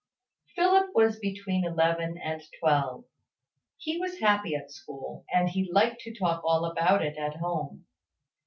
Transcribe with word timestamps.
Philip 0.55 0.95
was 0.95 1.19
between 1.19 1.63
eleven 1.63 2.17
and 2.17 2.41
twelve. 2.59 3.05
He 3.77 3.99
was 3.99 4.17
happy 4.17 4.55
at 4.55 4.71
school: 4.71 5.25
and 5.31 5.47
he 5.49 5.71
liked 5.71 5.99
to 6.01 6.11
talk 6.17 6.43
all 6.43 6.65
about 6.65 7.05
it 7.05 7.17
at 7.19 7.35
home. 7.35 7.85